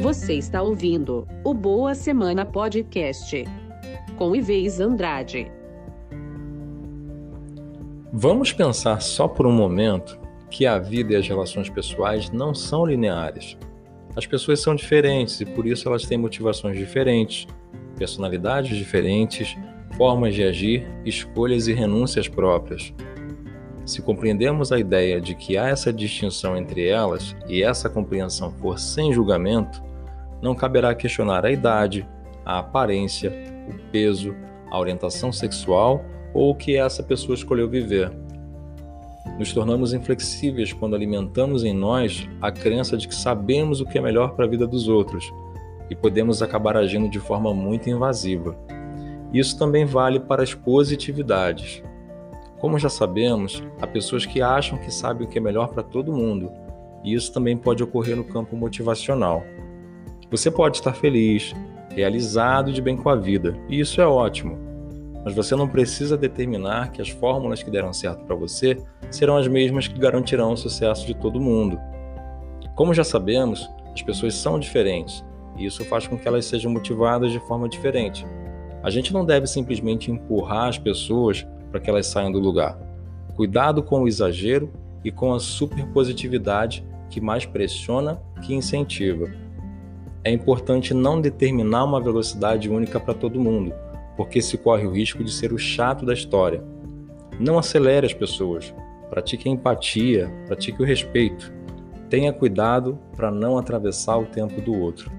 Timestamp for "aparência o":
32.58-33.90